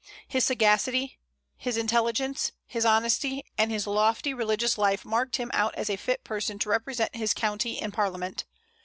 His 0.27 0.43
sagacity, 0.43 1.19
his 1.57 1.77
intelligence, 1.77 2.53
his 2.65 2.85
honesty, 2.85 3.43
and 3.55 3.69
his 3.69 3.85
lofty 3.85 4.33
religious 4.33 4.75
life 4.79 5.05
marked 5.05 5.35
him 5.35 5.51
out 5.53 5.75
as 5.75 5.91
a 5.91 5.95
fit 5.95 6.23
person 6.23 6.57
to 6.57 6.69
represent 6.69 7.15
his 7.15 7.35
county 7.35 7.79
in 7.79 7.91
parliament. 7.91 8.45